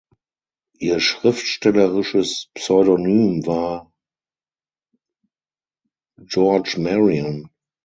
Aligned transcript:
Ihr 0.79 0.99
schriftstellerisches 0.99 2.49
Pseudonym 2.55 3.45
war 3.45 3.93
"George 6.17 6.79
Marion". 6.79 7.47